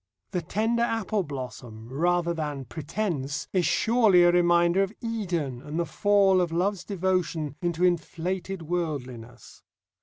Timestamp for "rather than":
1.87-2.65